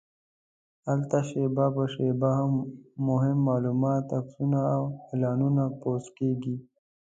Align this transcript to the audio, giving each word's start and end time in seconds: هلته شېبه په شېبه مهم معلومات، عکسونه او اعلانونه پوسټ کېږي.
هلته 0.87 1.17
شېبه 1.29 1.65
په 1.75 1.83
شېبه 1.93 2.31
مهم 3.07 3.37
معلومات، 3.49 4.05
عکسونه 4.19 4.59
او 4.75 4.83
اعلانونه 5.07 5.63
پوسټ 5.79 6.07
کېږي. 6.17 6.55